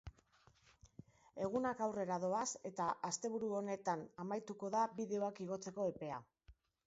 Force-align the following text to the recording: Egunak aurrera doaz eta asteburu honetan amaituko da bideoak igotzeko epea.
Egunak 1.47 1.83
aurrera 1.87 2.15
doaz 2.23 2.47
eta 2.71 2.87
asteburu 3.11 3.51
honetan 3.59 4.03
amaituko 4.25 4.73
da 4.77 4.87
bideoak 5.01 5.45
igotzeko 5.49 5.89
epea. 5.95 6.19